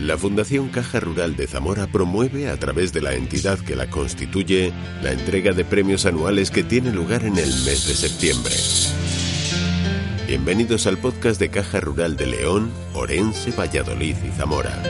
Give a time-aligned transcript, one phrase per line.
[0.00, 4.70] La Fundación Caja Rural de Zamora promueve, a través de la entidad que la constituye,
[5.02, 8.54] la entrega de premios anuales que tiene lugar en el mes de septiembre.
[10.26, 14.82] Bienvenidos al podcast de Caja Rural de León, Orense, Valladolid y Zamora.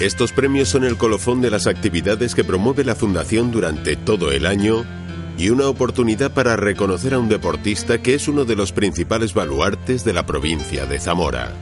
[0.00, 4.46] Estos premios son el colofón de las actividades que promueve la Fundación durante todo el
[4.46, 4.84] año
[5.40, 10.04] y una oportunidad para reconocer a un deportista que es uno de los principales baluartes
[10.04, 11.54] de la provincia de Zamora.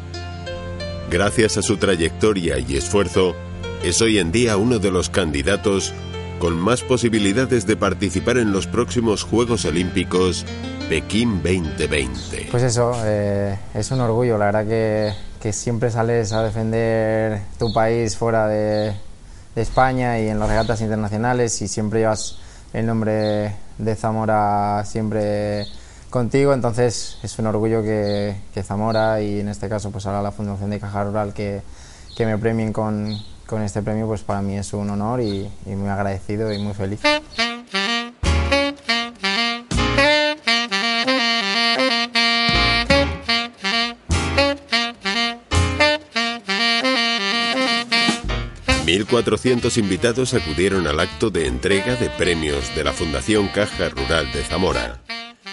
[1.08, 3.36] Gracias a su trayectoria y esfuerzo,
[3.84, 5.94] es hoy en día uno de los candidatos
[6.40, 10.44] con más posibilidades de participar en los próximos Juegos Olímpicos
[10.88, 12.48] Pekín 2020.
[12.50, 17.72] Pues eso, eh, es un orgullo, la verdad que, que, siempre sales a defender tu
[17.72, 18.92] país fuera de,
[19.54, 22.38] de España y en las regatas internacionales y siempre llevas
[22.72, 25.66] el nombre de Zamora siempre
[26.10, 30.70] contigo, entonces es un orgullo que, Zamora y en este caso pues ahora la Fundación
[30.70, 31.62] de Caja Rural que,
[32.18, 33.16] me premien con,
[33.64, 37.00] este premio pues para mí es un honor y muy agradecido y muy feliz.
[49.08, 54.42] 1.400 invitados acudieron al acto de entrega de premios de la Fundación Caja Rural de
[54.42, 55.00] Zamora.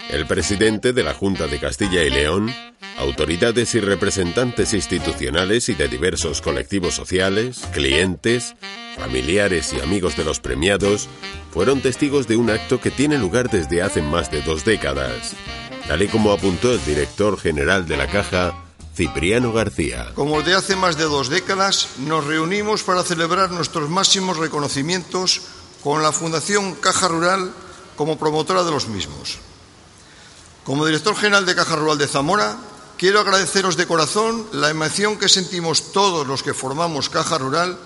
[0.09, 2.51] El presidente de la Junta de Castilla y León,
[2.97, 8.55] autoridades y representantes institucionales y de diversos colectivos sociales, clientes,
[8.97, 11.07] familiares y amigos de los premiados
[11.51, 15.33] fueron testigos de un acto que tiene lugar desde hace más de dos décadas.
[15.87, 18.64] Tal y como apuntó el director general de la Caja,
[18.95, 20.13] Cipriano García.
[20.15, 25.41] Como de hace más de dos décadas, nos reunimos para celebrar nuestros máximos reconocimientos
[25.83, 27.51] con la Fundación Caja Rural
[27.97, 29.39] como promotora de los mismos.
[30.63, 32.57] Como director general de Caja Rural de Zamora,
[32.97, 37.77] quiero agradeceros de corazón la emoción que sentimos todos los que formamos Caja Rural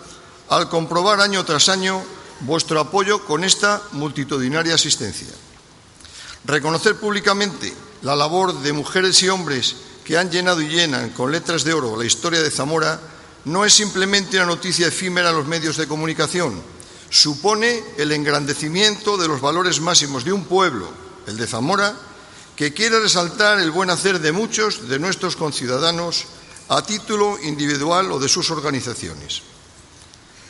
[0.48, 2.04] al comprobar año tras año
[2.42, 5.28] vuestro apoyo con esta multitudinaria asistencia.
[6.46, 9.75] Reconocer públicamente la labor de mujeres y hombres
[10.09, 13.00] que han llenado y llenan con letras de oro la historia de Zamora
[13.46, 16.59] no es simplemente una noticia efímera en los medios de comunicación,
[17.12, 20.90] supone el engrandecimiento de los valores máximos de un pueblo,
[21.28, 21.96] el de Zamora,
[22.56, 26.25] que quiere resaltar el buen hacer de muchos de nuestros conciudadanos
[26.69, 29.44] a título individual o de sus organizaciones.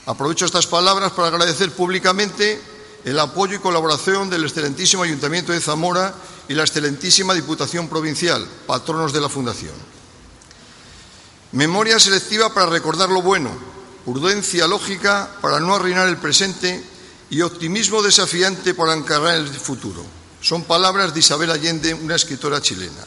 [0.06, 2.62] Aprovecho estas palabras para agradecer públicamente
[3.06, 6.14] el apoyo y colaboración del excelentísimo Ayuntamiento de Zamora
[6.48, 9.74] y la excelentísima Diputación Provincial, patronos de la Fundación.
[11.52, 13.52] Memoria selectiva para recordar lo bueno,
[14.06, 16.84] prudencia lógica para no arruinar el presente
[17.30, 20.04] y optimismo desafiante para encargar el futuro.
[20.42, 23.06] Son palabras de Isabel Allende, una escritora chilena.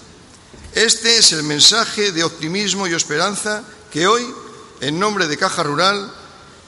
[0.75, 4.27] Este es el mensaje de optimismo y esperanza que hoy,
[4.81, 6.13] en nombre de Caja Rural,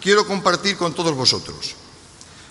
[0.01, 1.75] quiero compartir con todos vosotros.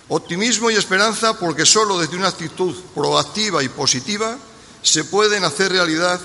[0.09, 4.37] Optimismo y esperanza porque solo desde una actitud proactiva y positiva
[4.81, 6.19] se pueden hacer realidad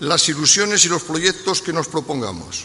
[0.00, 2.64] las ilusiones y los proyectos que nos propongamos.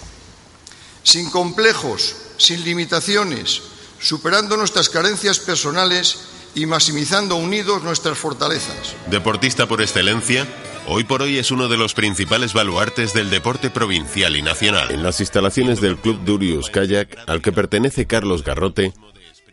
[1.03, 3.61] Sin complejos, sin limitaciones,
[3.99, 6.19] superando nuestras carencias personales
[6.55, 8.95] y maximizando unidos nuestras fortalezas.
[9.07, 10.47] Deportista por excelencia,
[10.87, 14.91] hoy por hoy es uno de los principales baluartes del deporte provincial y nacional.
[14.91, 18.93] En las instalaciones del Club Durius Kayak, al que pertenece Carlos Garrote,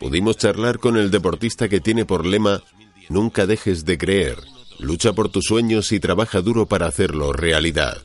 [0.03, 2.61] pudimos charlar con el deportista que tiene por lema
[3.07, 4.37] Nunca dejes de creer,
[4.79, 7.97] lucha por tus sueños y trabaja duro para hacerlo realidad,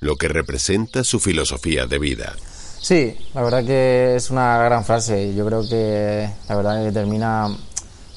[0.00, 2.34] lo que representa su filosofía de vida.
[2.80, 5.34] Sí, la verdad que es una gran frase.
[5.34, 7.48] Yo creo que la verdad que termina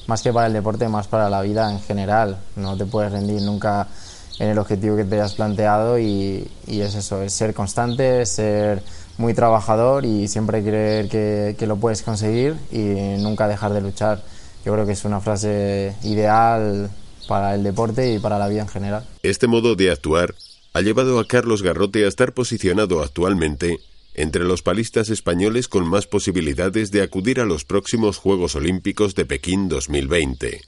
[0.07, 2.37] más que para el deporte, más para la vida en general.
[2.55, 3.87] No te puedes rendir nunca
[4.39, 8.83] en el objetivo que te hayas planteado y, es eso, es ser constante, ser
[9.17, 14.23] muy trabajador y siempre creer que, lo puedes conseguir y nunca dejar de luchar.
[14.65, 16.89] Yo creo que es una frase ideal
[17.27, 19.05] para el deporte y para la vida en general.
[19.23, 20.35] Este modo de actuar
[20.73, 23.79] ha llevado a Carlos Garrote a estar posicionado actualmente
[24.13, 29.25] entre los palistas españoles con más posibilidades de acudir a los próximos Juegos Olímpicos de
[29.25, 30.61] Pekín 2020.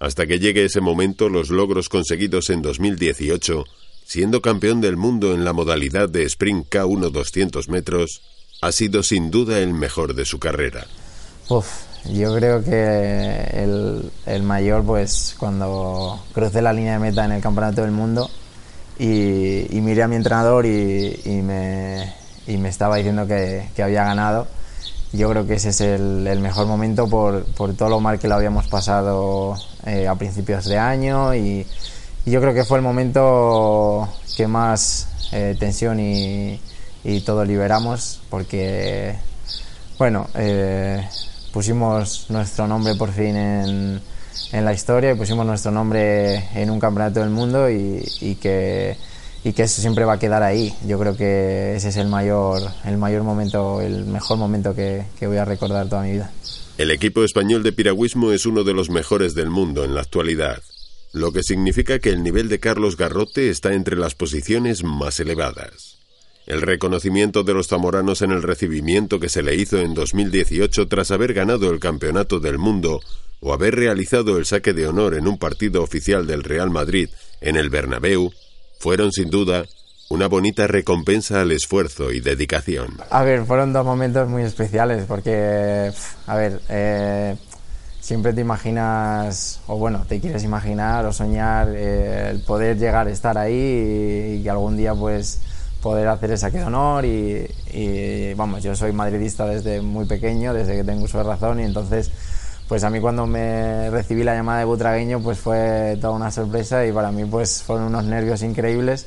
[0.00, 3.64] Hasta que llegue ese momento, los logros conseguidos en 2018
[4.04, 8.22] siendo campeón del mundo en la modalidad de sprint K1 200 metros,
[8.60, 10.86] ha sido sin duda el mejor de su carrera.
[11.48, 11.66] Uf,
[12.10, 17.42] yo creo que el, el, mayor, pues cuando crucé la línea de meta en el
[17.42, 18.30] Campeonato del Mundo
[18.98, 22.14] y, miré a mi entrenador y, y, me,
[22.46, 24.46] y me, estaba diciendo que, que, había ganado,
[25.12, 28.28] yo creo que ese es el, el mejor momento por, por, todo lo mal que
[28.28, 31.66] lo habíamos pasado eh, a principios de año y,
[32.26, 36.60] yo creo que fue el momento que más eh, tensión y,
[37.26, 39.14] todo liberamos porque,
[39.98, 41.06] bueno, eh,
[41.52, 44.00] pusimos nuestro nombre por fin en,
[44.52, 48.96] la historia y pusimos nuestro nombre en un campeonato del mundo y, que
[49.42, 50.74] eso siempre va a quedar ahí.
[50.86, 55.36] Yo creo que ese es el mayor, el mayor momento, el mejor momento que voy
[55.36, 56.30] a recordar toda mi vida.
[56.76, 60.60] El equipo español de piragüismo es uno de los mejores del mundo en la actualidad,
[61.14, 65.98] lo que significa que el nivel de Carlos Garrote está entre las posiciones más elevadas.
[66.44, 71.12] El reconocimiento de los zamoranos en el recibimiento que se le hizo en 2018 tras
[71.12, 73.00] haber ganado el Campeonato del Mundo
[73.40, 77.08] o haber realizado el saque de honor en un partido oficial del Real Madrid
[77.40, 78.32] en el Bernabéu
[78.80, 79.64] fueron sin duda
[80.10, 82.98] una bonita recompensa al esfuerzo y dedicación.
[83.08, 85.92] A ver, fueron dos momentos muy especiales porque,
[86.26, 87.36] a ver, eh,
[88.04, 93.10] siempre te imaginas, o bueno, te quieres imaginar o soñar eh, el poder llegar a
[93.10, 95.40] estar ahí y, que algún día pues
[95.80, 100.76] poder hacer ese de honor y, y, vamos, yo soy madridista desde muy pequeño, desde
[100.76, 102.10] que tengo uso de razón y entonces
[102.68, 106.84] pues a mí cuando me recibí la llamada de Butragueño pues fue toda una sorpresa
[106.84, 109.06] y para mí pues fueron unos nervios increíbles.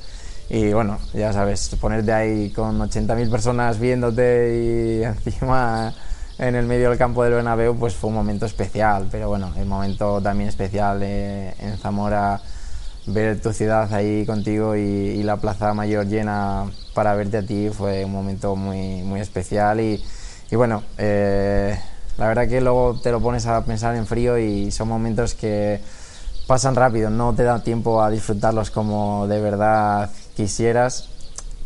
[0.50, 5.94] Y bueno, ya sabes, ponerte ahí con 80.000 personas viéndote y encima
[6.40, 9.66] en el medio del campo del Bernabéu pues fue un momento especial, pero bueno, el
[9.66, 12.42] momento también especial en Zamora
[13.08, 18.06] ver tu ciudad ahí contigo y, la plaza mayor llena para verte a ti fue
[18.06, 20.02] un momento muy, muy especial y,
[20.52, 21.78] y bueno, eh,
[22.18, 25.82] la verdad que luego te lo pones a pensar en frío y son momentos que
[26.48, 31.10] pasan rápido, no te da tiempo a disfrutarlos como de verdad quisieras,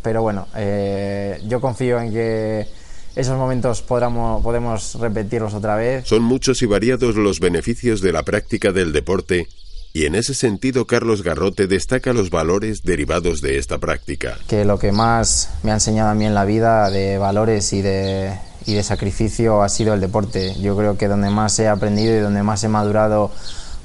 [0.02, 2.68] pero bueno, eh, yo confío en que
[3.16, 6.08] esos momentos podamos, podemos repetirlos otra vez.
[6.08, 9.48] Son muchos y variados los beneficios de la práctica del deporte
[9.94, 14.38] y en ese sentido Carlos Garrote destaca los valores derivados de esta práctica.
[14.48, 17.82] Que lo que más me ha enseñado a mí en la vida de valores y
[17.82, 18.34] de,
[18.66, 20.56] y de sacrificio ha sido el deporte.
[20.62, 23.32] Yo creo que donde más he aprendido y donde más he madurado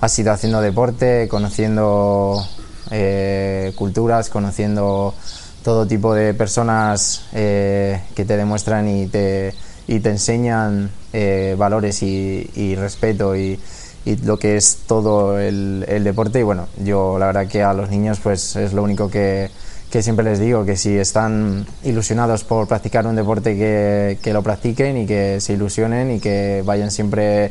[0.00, 2.40] ha sido haciendo deporte, conociendo
[2.92, 5.12] eh, culturas, conociendo
[5.66, 9.52] todo tipo de personas eh, que te demuestran y te,
[9.88, 13.58] y te enseñan eh, valores y, respeto y,
[14.04, 16.38] y, lo que es todo el, el, deporte.
[16.38, 19.50] Y bueno, yo la verdad que a los niños pues es lo único que,
[19.90, 24.44] que siempre les digo, que si están ilusionados por practicar un deporte que, que lo
[24.44, 27.50] practiquen y que se ilusionen y que vayan siempre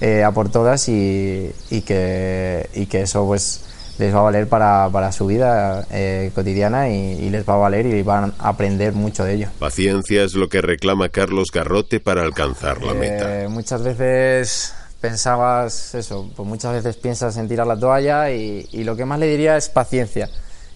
[0.00, 3.60] eh, a por todas y, y, que, y que eso pues
[3.98, 7.58] les va a valer para, para su vida eh, cotidiana y, y, les va a
[7.58, 9.48] valer y van a aprender mucho de ello.
[9.58, 13.42] Paciencia es lo que reclama Carlos Garrote para alcanzar la meta.
[13.42, 18.84] Eh, muchas veces pensabas eso, pues muchas veces piensas en tirar la toalla y, y
[18.84, 20.30] lo que más le diría es paciencia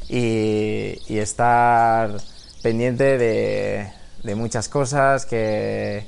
[0.08, 2.10] y, y estar
[2.62, 3.88] pendiente de,
[4.22, 6.04] de muchas cosas que,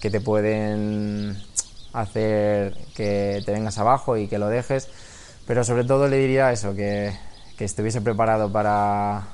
[0.00, 1.40] que te pueden
[1.92, 4.88] hacer que te vengas abajo y que lo dejes
[5.50, 7.10] pero sobre todo le diría eso, que,
[7.58, 9.26] estuviese preparado para,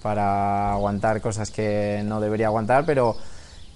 [0.00, 3.14] para aguantar cosas que no debería aguantar, pero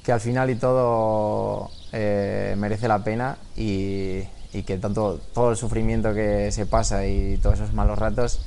[0.03, 4.21] que al final y todo eh, merece la pena y,
[4.55, 8.41] y, que tanto todo el sufrimiento que se pasa y todos esos malos ratos,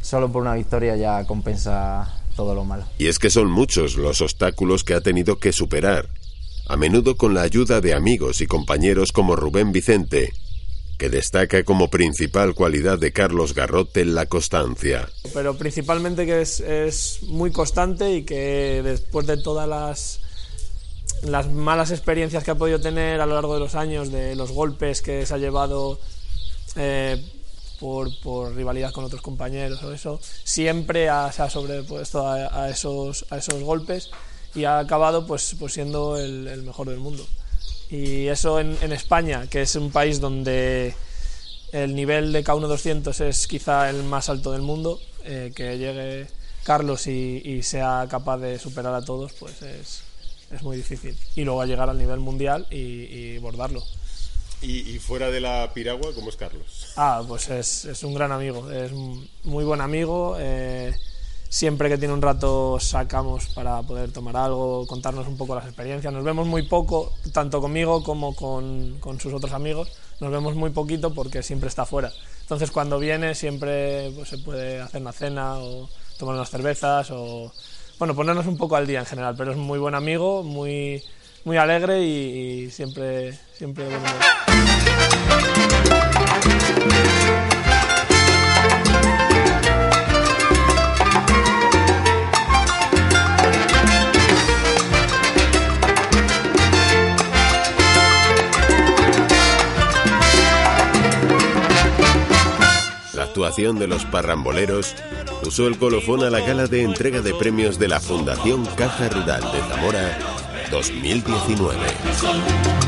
[0.00, 2.86] solo por una victoria ya compensa todo lo malo.
[2.96, 6.08] Y es que son muchos los obstáculos que ha tenido que superar,
[6.66, 10.32] a menudo con la ayuda de amigos y compañeros como Rubén Vicente,
[10.98, 15.08] que destaca como principal cualidad de Carlos Garrote la constancia.
[15.34, 20.20] Pero principalmente que es, muy constante y que después de todas las,
[21.22, 24.52] las malas experiencias que ha podido tener a lo largo de los años, de los
[24.52, 25.98] golpes que se ha llevado
[26.76, 27.22] eh,
[27.78, 33.26] por, por, rivalidad con otros compañeros o eso, siempre ha, se ha sobrepuesto a, esos,
[33.30, 34.10] a esos golpes
[34.54, 37.26] y ha acabado pues, pues siendo el mejor del mundo.
[37.90, 40.94] Y eso en, en, España, que es un país donde
[41.72, 46.26] el nivel de K1 200 es quizá el más alto del mundo, eh, que llegue
[46.64, 50.02] Carlos y, y, sea capaz de superar a todos, pues es,
[50.50, 51.16] es muy difícil.
[51.36, 53.82] Y luego a llegar al nivel mundial y, y bordarlo.
[54.62, 56.92] ¿Y, ¿Y, fuera de la piragua, cómo es Carlos?
[56.96, 58.90] Ah, pues es, es un gran amigo, es
[59.44, 60.36] muy buen amigo.
[60.40, 60.94] Eh,
[61.56, 66.12] siempre que tiene un rato sacamos para poder tomar algo, contarnos un poco las experiencias.
[66.12, 69.90] Nos vemos muy poco, tanto conmigo como con, con sus otros amigos.
[70.20, 72.12] Nos vemos muy poquito porque siempre está fuera.
[72.42, 77.50] Entonces cuando viene siempre pues, se puede hacer una cena o tomar unas cervezas o
[77.98, 81.02] bueno, ponernos un poco al día en general, pero es muy buen amigo, muy,
[81.46, 83.86] muy alegre y, y siempre, siempre
[103.36, 104.96] de los parramboleros
[105.44, 109.42] puso el colofón a la gala de entrega de premios de la Fundación Caja Rural
[109.52, 110.16] de Zamora
[110.70, 111.76] 2019.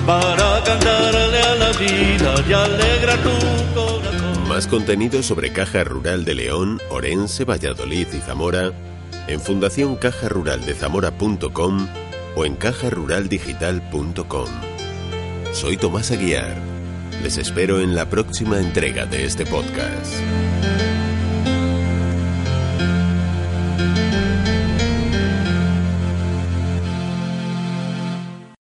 [0.07, 3.28] Para cantarle a la vida y alegra tu
[3.75, 4.49] corazón.
[4.49, 8.73] Más contenido sobre Caja Rural de León, Orense, Valladolid y Zamora
[9.26, 11.88] en fundacioncajaruraldezamora.com
[12.37, 14.49] o en cajaruraldigital.com.
[15.52, 16.68] Soy Tomás Aguiar.
[17.23, 20.15] Les espero en la próxima entrega de este podcast.